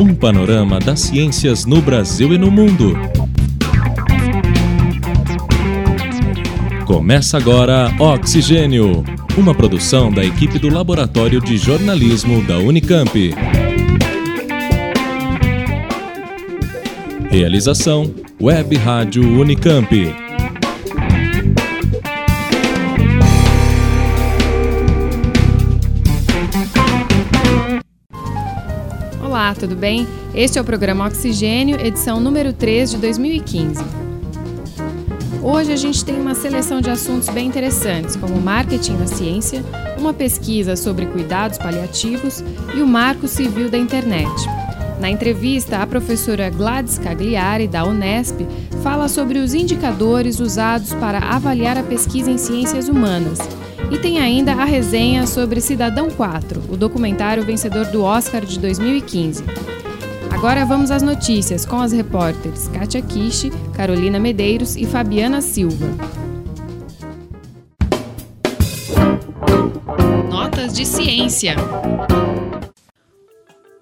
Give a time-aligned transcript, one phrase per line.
[0.00, 2.96] Um panorama das ciências no Brasil e no mundo.
[6.84, 9.04] Começa agora Oxigênio,
[9.36, 13.34] uma produção da equipe do Laboratório de Jornalismo da Unicamp.
[17.30, 20.21] Realização Web Rádio Unicamp.
[29.52, 30.08] Olá, tudo bem?
[30.34, 33.84] Este é o programa Oxigênio, edição número 3 de 2015.
[35.42, 39.62] Hoje a gente tem uma seleção de assuntos bem interessantes, como marketing na ciência,
[39.98, 42.42] uma pesquisa sobre cuidados paliativos
[42.74, 44.32] e o marco civil da internet.
[44.98, 48.46] Na entrevista, a professora Gladys Cagliari, da Unesp,
[48.82, 53.38] fala sobre os indicadores usados para avaliar a pesquisa em ciências humanas
[53.92, 59.44] e tem ainda a resenha sobre Cidadão 4, o documentário vencedor do Oscar de 2015.
[60.30, 65.86] Agora vamos às notícias com as repórteres Kátia Kishi, Carolina Medeiros e Fabiana Silva.
[70.30, 71.54] Notas de ciência.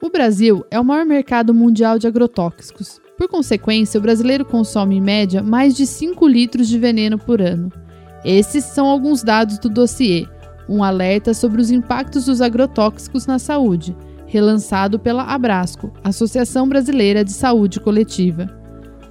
[0.02, 3.00] O Brasil é o maior mercado mundial de agrotóxicos.
[3.16, 7.70] Por consequência, o brasileiro consome em média mais de 5 litros de veneno por ano.
[8.24, 10.26] Esses são alguns dados do dossiê,
[10.68, 17.32] um alerta sobre os impactos dos agrotóxicos na saúde, relançado pela Abrasco, Associação Brasileira de
[17.32, 18.48] Saúde Coletiva.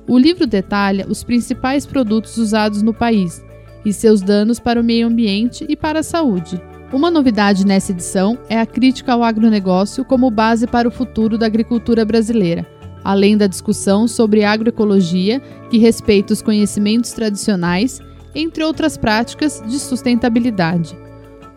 [0.08, 3.44] O livro detalha os principais produtos usados no país
[3.84, 6.62] e seus danos para o meio ambiente e para a saúde.
[6.92, 11.46] Uma novidade nessa edição é a crítica ao agronegócio como base para o futuro da
[11.46, 12.66] agricultura brasileira,
[13.04, 18.02] além da discussão sobre agroecologia, que respeita os conhecimentos tradicionais
[18.34, 20.98] entre outras práticas de sustentabilidade.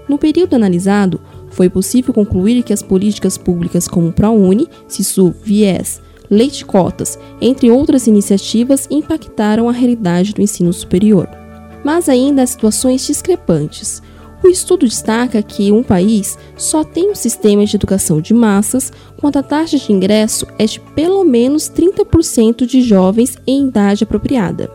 [0.09, 6.01] No período analisado, foi possível concluir que as políticas públicas como ProUni, SISU, Viés,
[6.31, 11.40] Leite Cotas, entre outras iniciativas, impactaram a realidade do ensino superior
[11.85, 14.03] mas ainda há situações discrepantes.
[14.43, 19.37] O estudo destaca que um país só tem um sistema de educação de massas quando
[19.37, 24.71] a taxa de ingresso é de pelo menos 30% de jovens em idade apropriada.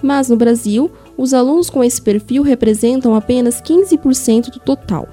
[0.00, 5.08] Mas no Brasil, os alunos com esse perfil representam apenas 15% do total.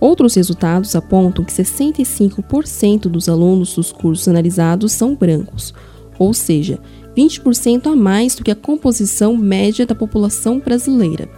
[0.00, 5.74] Outros resultados apontam que 65% dos alunos dos cursos analisados são brancos,
[6.18, 6.80] ou seja,
[7.16, 11.28] 20% a mais do que a composição média da população brasileira.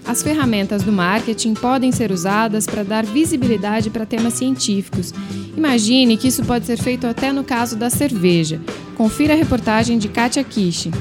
[0.05, 5.13] As ferramentas do marketing podem ser usadas para dar visibilidade para temas científicos.
[5.55, 8.61] Imagine que isso pode ser feito até no caso da cerveja.
[8.95, 10.91] Confira a reportagem de Katia Kishi.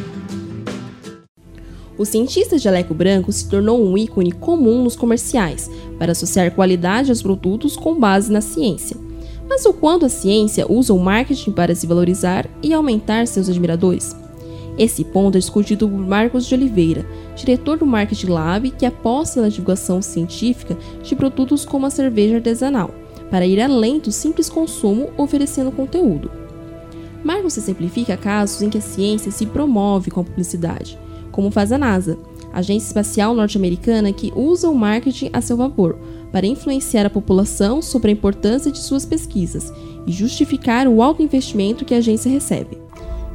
[1.99, 7.11] O cientista de jaleco branco se tornou um ícone comum nos comerciais, para associar qualidade
[7.11, 8.97] aos produtos com base na ciência.
[9.49, 14.17] Mas o quanto a ciência usa o marketing para se valorizar e aumentar seus admiradores?
[14.79, 19.49] Esse ponto é discutido por Marcos de Oliveira, diretor do Marketing Lab, que aposta na
[19.49, 22.91] divulgação científica de produtos como a cerveja artesanal,
[23.31, 26.31] para ir além do simples consumo oferecendo conteúdo.
[27.23, 30.99] Marcos exemplifica casos em que a ciência se promove com a publicidade,
[31.31, 32.19] como faz a NASA,
[32.53, 35.99] agência espacial norte-americana que usa o marketing a seu favor
[36.31, 39.73] para influenciar a população sobre a importância de suas pesquisas
[40.07, 42.82] e justificar o alto investimento que a agência recebe.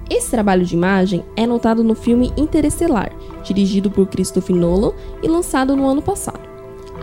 [0.10, 3.12] Esse trabalho de imagem é notado no filme Interestelar,
[3.44, 6.40] dirigido por Christopher Nolan e lançado no ano passado.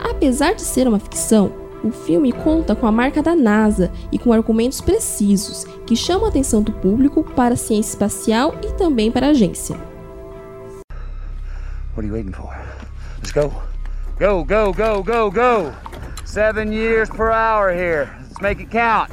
[0.02, 1.52] Apesar de ser uma ficção,
[1.82, 6.28] o filme conta com a marca da NASA e com argumentos precisos que chamam a
[6.28, 9.76] atenção do público para a ciência espacial e também para a agência.
[11.94, 12.50] What are you waiting for?
[13.18, 13.52] Let's go.
[14.18, 15.72] Go, go, go, go, go.
[16.24, 18.08] Seven years per hour here.
[18.22, 19.10] Let's make it count.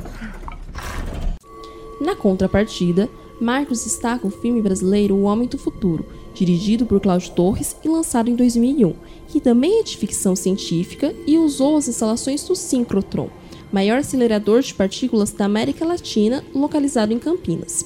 [2.00, 3.08] Na contrapartida,
[3.42, 8.30] Marcos destaca o filme brasileiro O Homem do Futuro, dirigido por Cláudio Torres e lançado
[8.30, 8.94] em 2001,
[9.28, 13.32] que também é de ficção científica e usou as instalações do Synchrotron,
[13.74, 17.84] maior acelerador de partículas da América Latina, localizado em Campinas.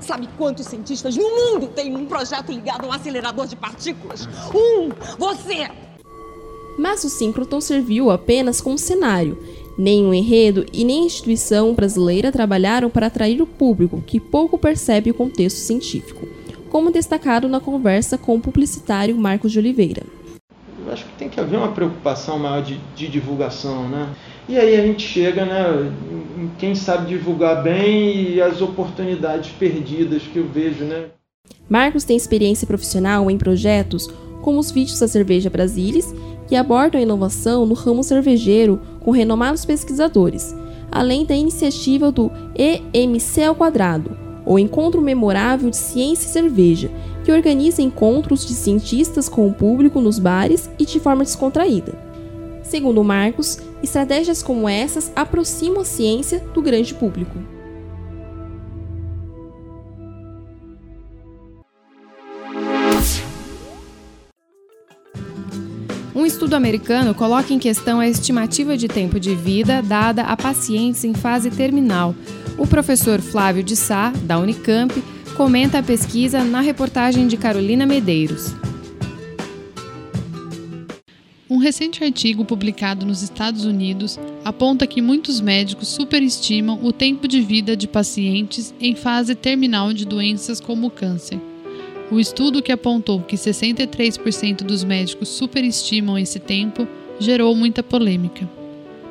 [0.00, 4.26] Sabe quantos cientistas no mundo têm um projeto ligado a um acelerador de partículas?
[4.54, 4.88] Um!
[5.18, 5.68] Você!
[6.78, 9.36] Mas o Synchrotron serviu apenas como cenário
[9.78, 15.10] nem o enredo e nem instituição brasileira trabalharam para atrair o público, que pouco percebe
[15.10, 16.28] o contexto científico,
[16.68, 20.02] como destacado na conversa com o publicitário Marcos de Oliveira.
[20.84, 24.08] Eu acho que tem que haver uma preocupação maior de, de divulgação, né?
[24.48, 25.92] E aí a gente chega, né,
[26.36, 31.06] em quem sabe divulgar bem e as oportunidades perdidas que eu vejo, né?
[31.68, 34.08] Marcos tem experiência profissional em projetos
[34.42, 36.12] como os vídeos da Cerveja Brasilis
[36.50, 40.52] que abordam a inovação no ramo cervejeiro com renomados pesquisadores,
[40.90, 46.90] além da iniciativa do EMC ao Quadrado, ou Encontro Memorável de Ciência e Cerveja,
[47.22, 51.96] que organiza encontros de cientistas com o público nos bares e de forma descontraída.
[52.64, 57.59] Segundo Marcos, estratégias como essas aproximam a ciência do grande público.
[66.30, 71.12] Estudo americano coloca em questão a estimativa de tempo de vida dada a pacientes em
[71.12, 72.14] fase terminal.
[72.56, 74.94] O professor Flávio de Sá, da Unicamp,
[75.36, 78.54] comenta a pesquisa na reportagem de Carolina Medeiros.
[81.48, 87.40] Um recente artigo publicado nos Estados Unidos aponta que muitos médicos superestimam o tempo de
[87.40, 91.49] vida de pacientes em fase terminal de doenças como o câncer.
[92.10, 96.88] O estudo que apontou que 63% dos médicos superestimam esse tempo
[97.20, 98.48] gerou muita polêmica.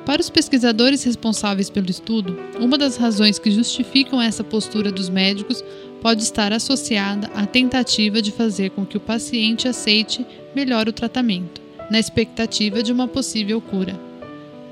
[0.06, 5.63] Para os pesquisadores responsáveis pelo estudo, uma das razões que justificam essa postura dos médicos
[6.01, 11.62] pode estar associada à tentativa de fazer com que o paciente aceite melhor o tratamento,
[11.90, 13.98] na expectativa de uma possível cura.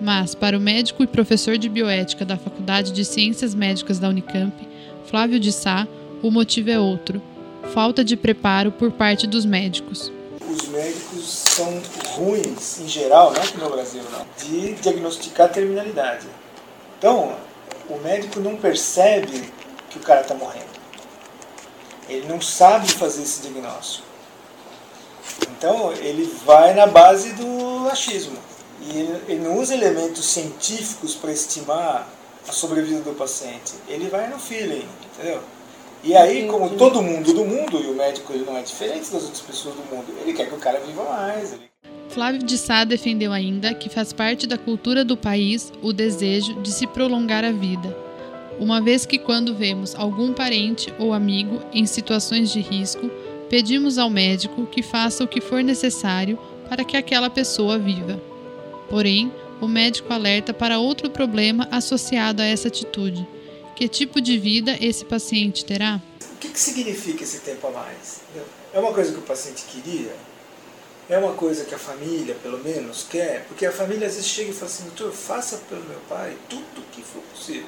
[0.02, 4.54] Mas, para o médico e professor de bioética da Faculdade de Ciências Médicas da Unicamp,
[5.06, 5.88] Flávio de Sá,
[6.22, 7.22] o motivo é outro
[7.78, 10.12] falta de preparo por parte dos médicos.
[10.50, 11.80] Os médicos são
[12.16, 16.26] ruins, em geral, não aqui no Brasil, não, de diagnosticar terminalidade.
[16.98, 17.36] Então,
[17.88, 19.54] o médico não percebe
[19.92, 20.66] que o cara está morrendo.
[22.10, 24.08] Ele não sabe fazer esse diagnóstico.
[25.52, 28.40] Então, ele vai na base do achismo.
[28.82, 32.10] E ele não usa elementos científicos para estimar
[32.48, 33.76] a sobrevida do paciente.
[33.88, 35.44] Ele vai no feeling, entendeu?
[36.04, 39.24] E aí, como todo mundo do mundo, e o médico ele não é diferente das
[39.24, 41.54] outras pessoas do mundo, ele quer que o cara viva mais.
[41.54, 41.64] Ele...
[42.10, 46.72] Flávio de Sá defendeu ainda que faz parte da cultura do país o desejo de
[46.72, 47.96] se prolongar a vida,
[48.60, 53.10] uma vez que quando vemos algum parente ou amigo em situações de risco,
[53.50, 58.20] pedimos ao médico que faça o que for necessário para que aquela pessoa viva.
[58.90, 63.28] Porém, o médico alerta para outro problema associado a essa atitude
[63.78, 66.02] que tipo de vida esse paciente terá?
[66.34, 68.22] O que, que significa esse tempo a mais?
[68.74, 70.16] É uma coisa que o paciente queria?
[71.08, 73.46] É uma coisa que a família, pelo menos, quer?
[73.48, 76.80] Porque a família às vezes chega e fala assim, doutor, faça pelo meu pai tudo
[76.80, 77.68] o que for possível.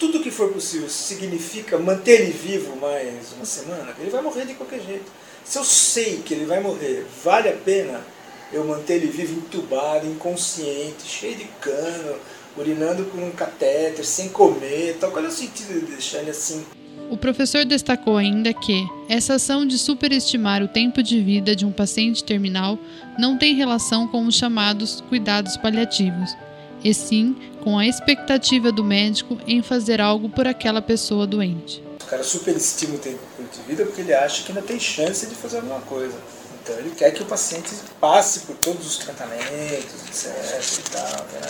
[0.00, 3.94] Tudo o que for possível significa manter ele vivo mais uma semana?
[4.00, 5.12] Ele vai morrer de qualquer jeito.
[5.44, 8.02] Se eu sei que ele vai morrer, vale a pena
[8.50, 12.16] eu manter ele vivo entubado, inconsciente, cheio de cano,
[12.58, 15.10] urinando por um catéter, sem comer, tal.
[15.10, 16.64] Qual é o sentido de deixar ele assim?
[17.10, 21.72] O professor destacou ainda que essa ação de superestimar o tempo de vida de um
[21.72, 22.78] paciente terminal
[23.18, 26.36] não tem relação com os chamados cuidados paliativos,
[26.84, 27.34] e sim
[27.64, 31.82] com a expectativa do médico em fazer algo por aquela pessoa doente.
[32.02, 35.34] O cara superestima o tempo de vida porque ele acha que ainda tem chance de
[35.34, 36.14] fazer alguma coisa.
[36.62, 40.78] Então ele quer que o paciente passe por todos os tratamentos, etc.
[40.78, 41.40] E tal, né?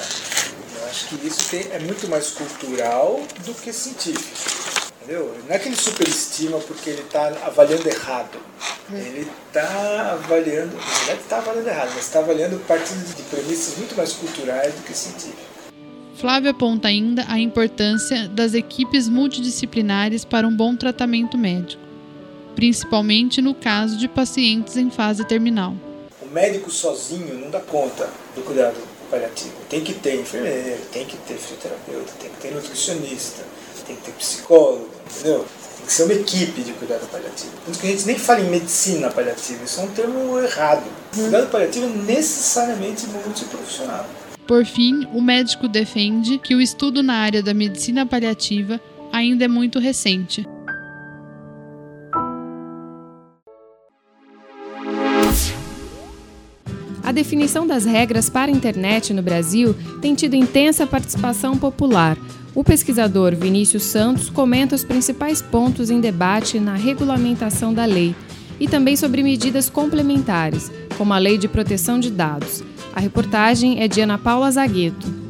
[0.89, 4.89] Acho que isso tem, é muito mais cultural do que científico.
[5.03, 5.37] Entendeu?
[5.47, 8.39] Não é que ele superestima porque ele está avaliando errado.
[8.91, 13.95] Ele está avaliando, na verdade está avaliando errado, mas está avaliando partindo de premissas muito
[13.97, 15.47] mais culturais do que científicas.
[16.15, 21.83] Flávio aponta ainda a importância das equipes multidisciplinares para um bom tratamento médico,
[22.57, 25.75] principalmente no caso de pacientes em fase terminal.
[26.23, 29.53] O médico sozinho não dá conta do cuidado paliativo.
[29.69, 33.43] Tem que ter enfermeiro, tem que ter fisioterapeuta, tem que ter nutricionista,
[33.87, 35.47] tem que ter psicólogo, entendeu?
[35.77, 37.53] Tem que ser uma equipe de cuidado paliativo.
[37.65, 40.85] Tanto que a gente nem fala em medicina paliativa, isso é um termo errado.
[41.15, 44.07] Cuidado paliativo é necessariamente multiprofissional.
[44.47, 48.81] Por fim, o médico defende que o estudo na área da medicina paliativa
[49.13, 50.47] ainda é muito recente.
[57.09, 62.19] A definição das regras para a internet no Brasil tem tido intensa participação popular.
[62.55, 68.15] O pesquisador Vinícius Santos comenta os principais pontos em debate na regulamentação da lei
[68.61, 72.63] e também sobre medidas complementares, como a Lei de Proteção de Dados.
[72.95, 75.28] A reportagem é de Ana Paula Zagueto.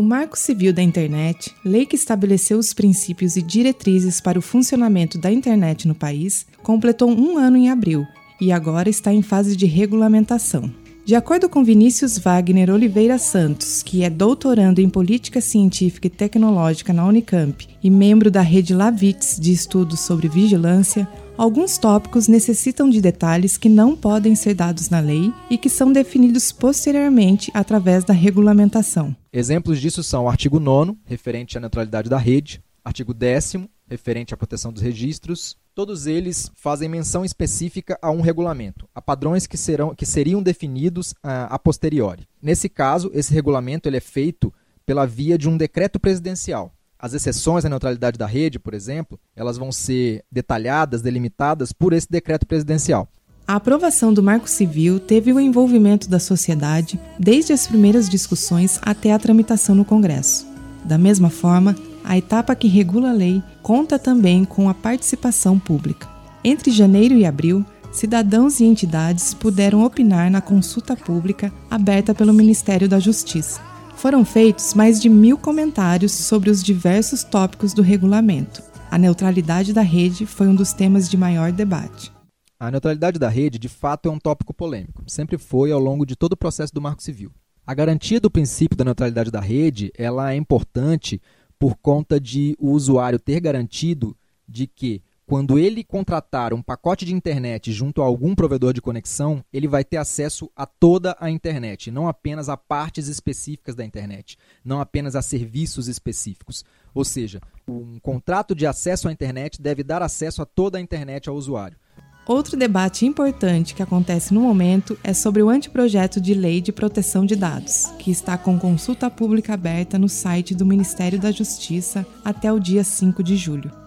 [0.00, 5.18] O Marco Civil da Internet, lei que estabeleceu os princípios e diretrizes para o funcionamento
[5.18, 8.06] da internet no país, completou um ano em abril
[8.40, 10.72] e agora está em fase de regulamentação.
[11.04, 16.94] De acordo com Vinícius Wagner Oliveira Santos, que é doutorando em Política Científica e Tecnológica
[16.94, 21.06] na Unicamp e membro da rede Lavitz de estudos sobre vigilância,
[21.40, 25.90] alguns tópicos necessitam de detalhes que não podem ser dados na lei e que são
[25.90, 29.16] definidos posteriormente através da regulamentação.
[29.32, 33.54] Exemplos disso são o artigo 9, referente à neutralidade da rede, artigo 10,
[33.88, 35.56] referente à proteção dos registros.
[35.74, 41.14] Todos eles fazem menção específica a um regulamento, a padrões que, serão, que seriam definidos
[41.22, 42.28] a, a posteriori.
[42.42, 44.52] Nesse caso, esse regulamento ele é feito
[44.84, 46.70] pela via de um decreto presidencial.
[47.00, 52.06] As exceções à neutralidade da rede, por exemplo, elas vão ser detalhadas, delimitadas por esse
[52.10, 53.08] decreto presidencial.
[53.46, 59.12] A aprovação do Marco Civil teve o envolvimento da sociedade desde as primeiras discussões até
[59.12, 60.46] a tramitação no Congresso.
[60.84, 66.06] Da mesma forma, a etapa que regula a lei conta também com a participação pública.
[66.44, 72.88] Entre janeiro e abril, cidadãos e entidades puderam opinar na consulta pública aberta pelo Ministério
[72.88, 73.60] da Justiça.
[74.00, 78.62] Foram feitos mais de mil comentários sobre os diversos tópicos do regulamento.
[78.90, 82.10] A neutralidade da rede foi um dos temas de maior debate.
[82.58, 85.04] A neutralidade da rede, de fato, é um tópico polêmico.
[85.06, 87.30] Sempre foi ao longo de todo o processo do Marco Civil.
[87.66, 91.20] A garantia do princípio da neutralidade da rede, ela é importante
[91.58, 94.16] por conta de o usuário ter garantido
[94.48, 99.44] de que quando ele contratar um pacote de internet junto a algum provedor de conexão,
[99.52, 104.36] ele vai ter acesso a toda a internet, não apenas a partes específicas da internet,
[104.64, 106.64] não apenas a serviços específicos.
[106.92, 111.28] Ou seja, um contrato de acesso à internet deve dar acesso a toda a internet
[111.28, 111.78] ao usuário.
[112.26, 117.24] Outro debate importante que acontece no momento é sobre o anteprojeto de lei de proteção
[117.24, 122.52] de dados, que está com consulta pública aberta no site do Ministério da Justiça até
[122.52, 123.79] o dia 5 de julho.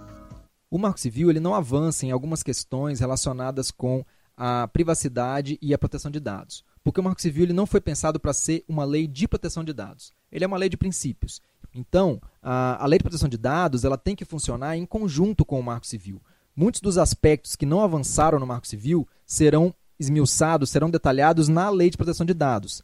[0.74, 4.04] O Marco Civil ele não avança em algumas questões relacionadas com
[4.36, 8.20] a privacidade e a proteção de dados, porque o Marco Civil ele não foi pensado
[8.20, 10.12] para ser uma lei de proteção de dados.
[10.32, 11.40] Ele é uma lei de princípios.
[11.76, 15.60] Então, a, a lei de proteção de dados ela tem que funcionar em conjunto com
[15.60, 16.20] o Marco Civil.
[16.56, 21.92] Muitos dos aspectos que não avançaram no Marco Civil serão esmiuçados, serão detalhados na Lei
[21.92, 22.82] de Proteção de Dados.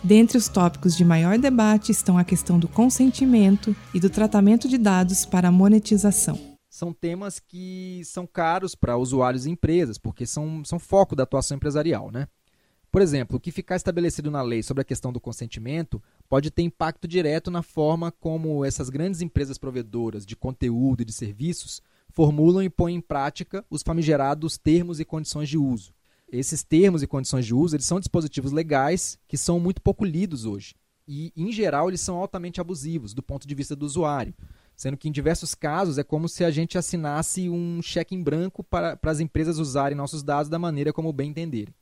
[0.00, 4.78] Dentre os tópicos de maior debate estão a questão do consentimento e do tratamento de
[4.78, 6.49] dados para monetização.
[6.80, 11.58] São temas que são caros para usuários e empresas, porque são, são foco da atuação
[11.58, 12.10] empresarial.
[12.10, 12.26] Né?
[12.90, 16.62] Por exemplo, o que ficar estabelecido na lei sobre a questão do consentimento pode ter
[16.62, 21.82] impacto direto na forma como essas grandes empresas provedoras de conteúdo e de serviços
[22.14, 25.92] formulam e põem em prática os famigerados termos e condições de uso.
[26.32, 30.46] Esses termos e condições de uso eles são dispositivos legais que são muito pouco lidos
[30.46, 30.74] hoje.
[31.06, 34.32] E, em geral, eles são altamente abusivos do ponto de vista do usuário.
[34.80, 38.64] Sendo que, em diversos casos, é como se a gente assinasse um cheque em branco
[38.64, 41.74] para, para as empresas usarem nossos dados da maneira como bem entenderem.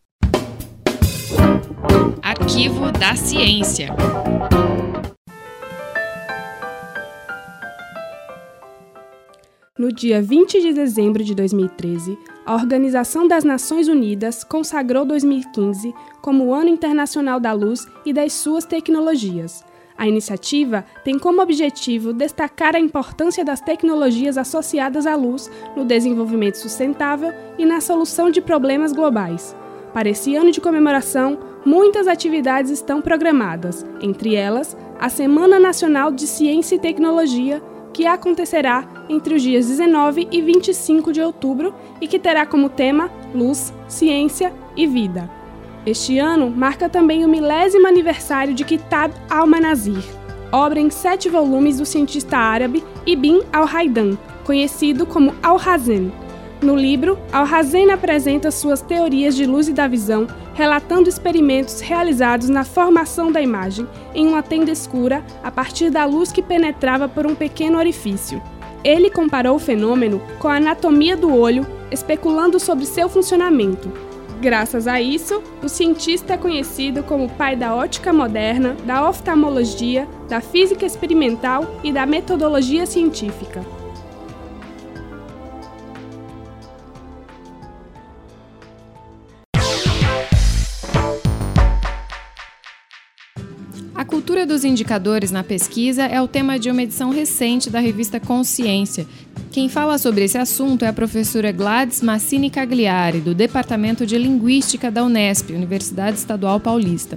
[2.20, 3.90] Arquivo da Ciência.
[9.78, 16.46] No dia 20 de dezembro de 2013, a Organização das Nações Unidas consagrou 2015 como
[16.46, 19.62] o Ano Internacional da Luz e das suas tecnologias.
[19.98, 26.54] A iniciativa tem como objetivo destacar a importância das tecnologias associadas à luz no desenvolvimento
[26.54, 29.56] sustentável e na solução de problemas globais.
[29.92, 31.36] Para esse ano de comemoração,
[31.66, 37.60] muitas atividades estão programadas, entre elas a Semana Nacional de Ciência e Tecnologia,
[37.92, 43.10] que acontecerá entre os dias 19 e 25 de outubro e que terá como tema
[43.34, 45.38] Luz, Ciência e Vida.
[45.87, 50.04] Este ano marca também o milésimo aniversário de Kitab al-Manazir,
[50.52, 56.12] obra em sete volumes do cientista árabe Ibn al-Haydan, conhecido como Al-Hazen.
[56.61, 62.64] No livro, Al-Hazen apresenta suas teorias de luz e da visão, relatando experimentos realizados na
[62.64, 67.35] formação da imagem em uma tenda escura a partir da luz que penetrava por um
[67.35, 68.42] pequeno orifício.
[68.82, 74.07] Ele comparou o fenômeno com a anatomia do olho, especulando sobre seu funcionamento.
[74.40, 80.40] Graças a isso, o cientista é conhecido como pai da ótica moderna, da oftalmologia, da
[80.40, 83.77] física experimental e da metodologia científica.
[94.58, 99.06] Dos indicadores na pesquisa é o tema de uma edição recente da revista Consciência.
[99.52, 104.90] Quem fala sobre esse assunto é a professora Gladys Massini Cagliari, do Departamento de Linguística
[104.90, 107.16] da Unesp, Universidade Estadual Paulista.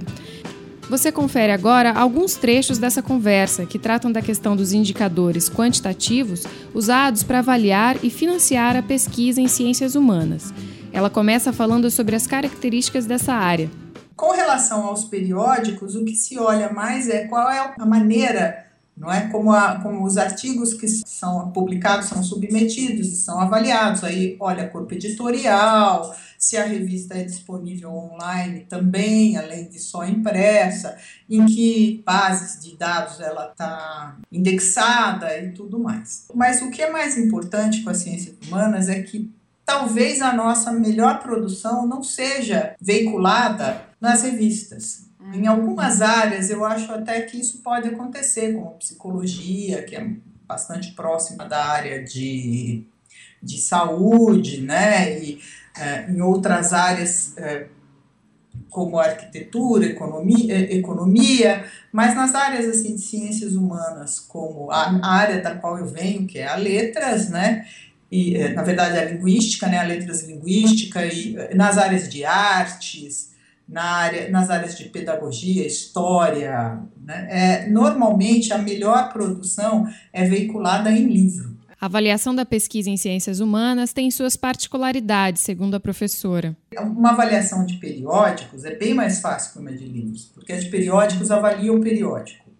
[0.88, 7.24] Você confere agora alguns trechos dessa conversa que tratam da questão dos indicadores quantitativos usados
[7.24, 10.54] para avaliar e financiar a pesquisa em ciências humanas.
[10.92, 13.68] Ela começa falando sobre as características dessa área.
[14.22, 19.12] Com relação aos periódicos, o que se olha mais é qual é a maneira, não
[19.12, 24.04] é como, a, como os artigos que são publicados são submetidos e são avaliados.
[24.04, 30.96] Aí olha corpo editorial, se a revista é disponível online também, além de só impressa,
[31.28, 36.28] em que bases de dados ela está indexada e tudo mais.
[36.32, 39.28] Mas o que é mais importante com as ciências humanas é que
[39.66, 45.06] talvez a nossa melhor produção não seja veiculada nas revistas.
[45.32, 50.04] Em algumas áreas, eu acho até que isso pode acontecer, como psicologia, que é
[50.44, 52.84] bastante próxima da área de,
[53.40, 55.22] de saúde, né?
[55.22, 55.40] E
[55.78, 57.68] é, em outras áreas, é,
[58.68, 65.40] como arquitetura, economia, economia, mas nas áreas assim, de ciências humanas, como a, a área
[65.40, 67.64] da qual eu venho, que é a letras, né?
[68.10, 69.78] E, é, na verdade, a linguística, né?
[69.78, 73.31] A letras linguística, e nas áreas de artes,
[73.72, 76.78] na área, nas áreas de pedagogia, história.
[77.02, 77.28] Né?
[77.30, 81.56] É, normalmente, a melhor produção é veiculada em livro.
[81.80, 86.54] A avaliação da pesquisa em ciências humanas tem suas particularidades, segundo a professora.
[86.78, 90.68] Uma avaliação de periódicos é bem mais fácil que uma de livros, porque a de
[90.68, 92.52] periódicos avalia o periódico.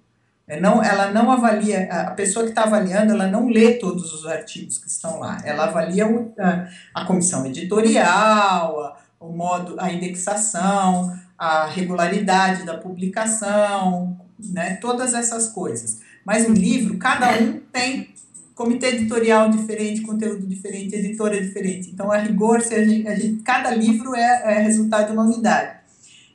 [0.49, 4.27] É não, ela não avalia, a pessoa que está avaliando, ela não lê todos os
[4.27, 5.41] artigos que estão lá.
[5.45, 14.21] Ela avalia o, a, a comissão editorial, o modo, a indexação, a regularidade da publicação,
[14.39, 16.01] né, todas essas coisas.
[16.25, 18.13] Mas o livro, cada um tem
[18.55, 21.91] comitê editorial diferente, conteúdo diferente, editora diferente.
[21.91, 25.25] Então, a rigor, se a gente, a gente, cada livro é, é resultado de uma
[25.25, 25.83] unidade.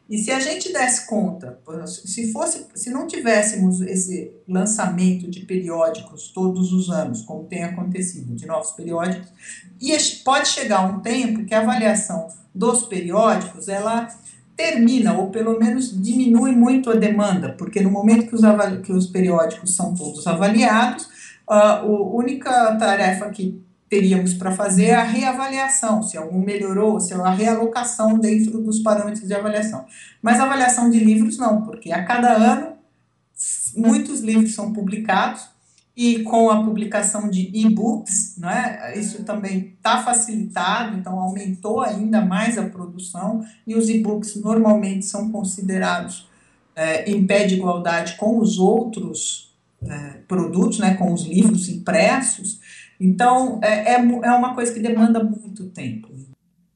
[0.09, 6.29] E se a gente desse conta, se fosse, se não tivéssemos esse lançamento de periódicos
[6.29, 9.27] todos os anos, como tem acontecido, de novos periódicos,
[9.81, 9.91] e
[10.23, 14.07] pode chegar um tempo que a avaliação dos periódicos ela
[14.55, 18.41] termina ou pelo menos diminui muito a demanda, porque no momento que os,
[18.83, 21.07] que os periódicos são todos avaliados,
[21.47, 27.15] a única tarefa que teríamos para fazer é a reavaliação, se algum melhorou, se é
[27.15, 29.85] a realocação dentro dos parâmetros de avaliação.
[30.21, 32.73] Mas avaliação de livros não, porque a cada ano
[33.75, 35.47] muitos livros são publicados
[35.97, 42.55] e com a publicação de e-books, né, isso também está facilitado, então aumentou ainda mais
[42.57, 43.43] a produção.
[43.65, 46.29] E os e-books normalmente são considerados
[46.75, 52.59] é, em pé de igualdade com os outros é, produtos, né, com os livros impressos,
[52.99, 56.09] então, é, é, é uma coisa que demanda muito tempo.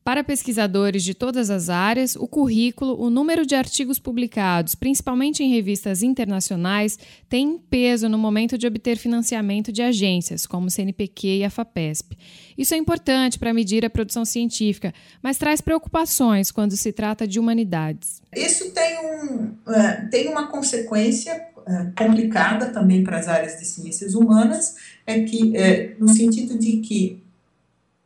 [0.04, 5.54] Para pesquisadores de todas as áreas, o currículo, o número de artigos publicados, principalmente em
[5.54, 6.98] revistas internacionais,
[7.30, 12.18] tem peso no momento de obter financiamento de agências, como o CNPq e a FAPESP.
[12.58, 17.40] Isso é importante para medir a produção científica, mas traz preocupações quando se trata de
[17.40, 18.24] humanidades.
[18.36, 24.16] Isso tem, um, uh, tem uma consequência uh, complicada também para as áreas de ciências
[24.16, 27.22] humanas, é que, é, no sentido de que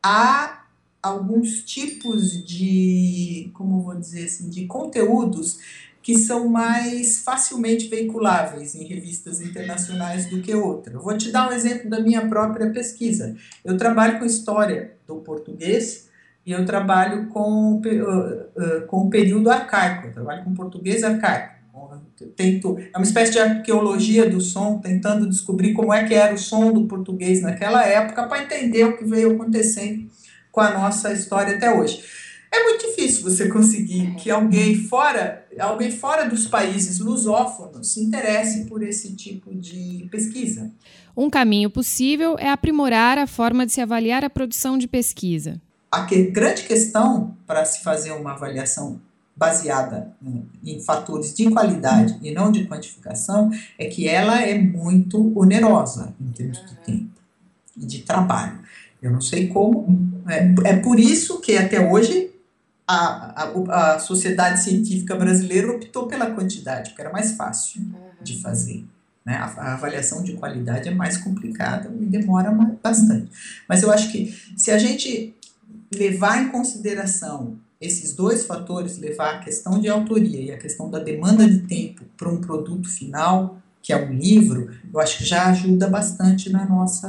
[0.02, 0.55] há
[1.06, 5.58] alguns tipos de, como vou dizer assim, de conteúdos
[6.02, 10.94] que são mais facilmente veiculáveis em revistas internacionais do que outra.
[10.94, 13.34] Eu vou te dar um exemplo da minha própria pesquisa.
[13.64, 16.08] Eu trabalho com história do português
[16.44, 17.82] e eu trabalho com,
[18.86, 21.56] com o período arcaico, eu trabalho com português arcaico.
[22.36, 26.38] Tento, é uma espécie de arqueologia do som, tentando descobrir como é que era o
[26.38, 30.08] som do português naquela época para entender o que veio acontecendo
[30.56, 32.02] com a nossa história até hoje.
[32.50, 38.64] É muito difícil você conseguir que alguém fora, alguém fora dos países lusófonos se interesse
[38.64, 40.72] por esse tipo de pesquisa.
[41.14, 45.60] Um caminho possível é aprimorar a forma de se avaliar a produção de pesquisa.
[45.92, 48.98] A que, grande questão para se fazer uma avaliação
[49.36, 55.38] baseada em, em fatores de qualidade e não de quantificação é que ela é muito
[55.38, 57.10] onerosa em termos de tempo
[57.76, 58.60] e de trabalho.
[59.02, 60.15] Eu não sei como.
[60.28, 62.30] É, é por isso que até hoje
[62.86, 67.82] a, a, a sociedade científica brasileira optou pela quantidade, porque era mais fácil
[68.22, 68.84] de fazer.
[69.24, 69.34] Né?
[69.34, 72.50] A, a, avaliação de qualidade é mais complicada e demora
[72.82, 73.28] bastante.
[73.68, 75.34] Mas eu acho que se a gente
[75.92, 80.98] levar em consideração esses dois fatores, levar a questão de autoria e a questão da
[80.98, 85.46] demanda de tempo para um produto final, que é um livro, eu acho que já
[85.46, 87.08] ajuda bastante na nossa,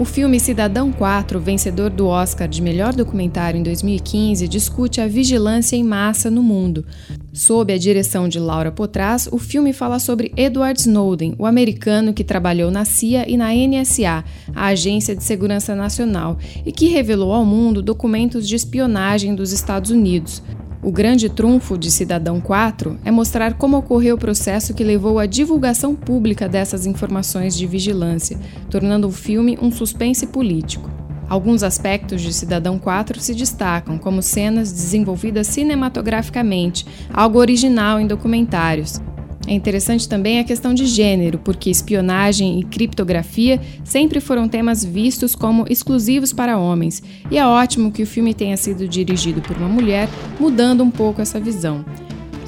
[0.00, 5.76] O filme Cidadão 4, vencedor do Oscar de melhor documentário em 2015, discute a vigilância
[5.76, 6.86] em massa no mundo.
[7.34, 12.24] Sob a direção de Laura Potras, o filme fala sobre Edward Snowden, o americano que
[12.24, 17.44] trabalhou na CIA e na NSA, a Agência de Segurança Nacional, e que revelou ao
[17.44, 20.42] mundo documentos de espionagem dos Estados Unidos.
[20.82, 25.26] O grande trunfo de Cidadão 4 é mostrar como ocorreu o processo que levou à
[25.26, 28.38] divulgação pública dessas informações de vigilância,
[28.70, 30.90] tornando o filme um suspense político.
[31.28, 39.02] Alguns aspectos de Cidadão 4 se destacam, como cenas desenvolvidas cinematograficamente, algo original em documentários,
[39.46, 45.34] é interessante também a questão de gênero, porque espionagem e criptografia sempre foram temas vistos
[45.34, 49.68] como exclusivos para homens, e é ótimo que o filme tenha sido dirigido por uma
[49.68, 51.84] mulher, mudando um pouco essa visão.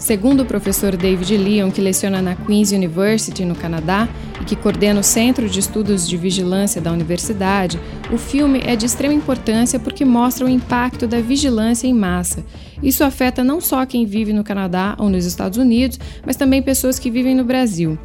[0.03, 4.09] Segundo o professor David Leon, que leciona na Queen's University, no Canadá,
[4.41, 7.79] e que coordena o Centro de Estudos de Vigilância da universidade,
[8.13, 12.45] o filme é de extrema importância porque mostra o impacto da vigilância em massa.
[12.83, 16.99] Isso afeta não só quem vive no Canadá ou nos Estados Unidos, mas também pessoas
[16.99, 17.97] que vivem no Brasil.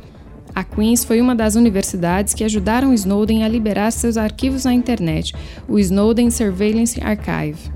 [0.53, 5.33] A Queen's foi uma das universidades que ajudaram Snowden a liberar seus arquivos na internet,
[5.67, 7.71] o Snowden Surveillance Archive.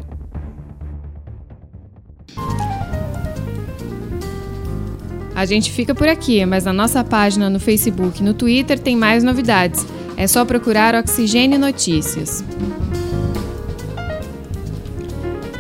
[5.42, 8.96] A gente fica por aqui, mas na nossa página no Facebook e no Twitter tem
[8.96, 9.84] mais novidades.
[10.16, 12.44] É só procurar Oxigênio Notícias.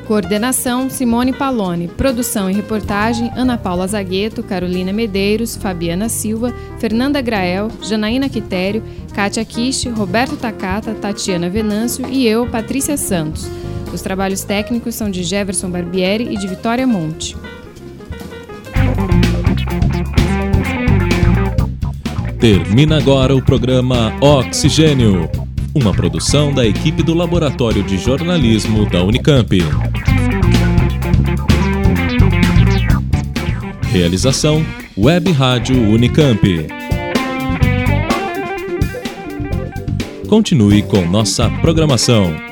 [0.05, 1.87] Coordenação Simone Palone.
[1.87, 8.83] Produção e reportagem Ana Paula Zagueto, Carolina Medeiros, Fabiana Silva, Fernanda Grael, Janaína Quitério,
[9.15, 13.49] Kátia Kish, Roberto Takata, Tatiana Venâncio e eu, Patrícia Santos.
[13.91, 17.35] Os trabalhos técnicos são de Jefferson Barbieri e de Vitória Monte.
[22.41, 25.29] Termina agora o programa Oxigênio
[25.73, 29.57] uma produção da equipe do Laboratório de Jornalismo da Unicamp.
[33.91, 34.65] Realização
[34.97, 36.67] Web Rádio Unicamp.
[40.27, 42.50] Continue com nossa programação.